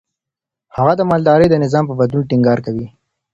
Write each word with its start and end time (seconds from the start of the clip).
هغه 0.75 0.93
د 0.97 1.01
مالدارۍ 1.09 1.47
د 1.49 1.55
نظام 1.63 1.83
په 1.87 1.93
بدلون 1.99 2.23
ټينګار 2.29 2.59
کوي. 2.65 2.87